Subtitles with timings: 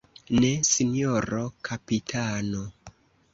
[0.43, 2.65] Ne, sinjoro kapitano.